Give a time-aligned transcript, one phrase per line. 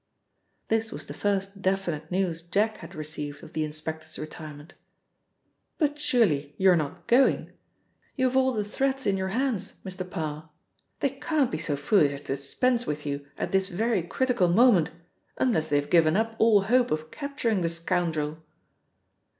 [0.67, 4.73] This was the first definite news Jack had received of the inspector's retirement.
[5.77, 7.51] "But surely you're not going?
[8.15, 10.09] You have all the threads in your hands, Mr.
[10.09, 10.49] Parr.
[11.01, 14.89] They can't be so foolish as to dispense with you at this very critical moment
[15.37, 18.41] unless they have given up all hope of capturing the scoundrel."